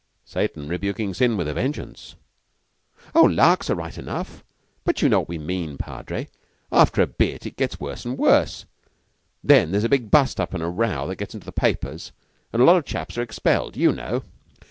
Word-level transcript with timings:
"Satan 0.25 0.67
rebuking 0.67 1.13
sin 1.13 1.37
with 1.37 1.47
a 1.47 1.53
vengeance." 1.53 2.15
"Oh, 3.13 3.21
larks 3.21 3.69
are 3.69 3.75
right 3.75 3.95
enough; 3.95 4.43
but 4.83 5.03
you 5.03 5.09
know 5.09 5.19
what 5.19 5.29
we 5.29 5.37
mean, 5.37 5.77
Padre. 5.77 6.27
After 6.71 7.03
a 7.03 7.05
bit 7.05 7.45
it 7.45 7.55
gets 7.55 7.79
worse 7.79 8.03
an' 8.03 8.17
worse. 8.17 8.65
Then 9.43 9.69
there's 9.69 9.83
a 9.83 9.89
big 9.89 10.09
bust 10.09 10.39
up 10.39 10.55
and 10.55 10.63
a 10.63 10.67
row 10.69 11.05
that 11.05 11.17
gets 11.17 11.35
into 11.35 11.45
the 11.45 11.51
papers, 11.51 12.11
and 12.51 12.63
a 12.63 12.65
lot 12.65 12.77
of 12.77 12.85
chaps 12.85 13.15
are 13.15 13.21
expelled, 13.21 13.77
you 13.77 13.91
know." 13.91 14.23